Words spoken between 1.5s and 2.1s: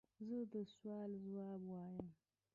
وایم.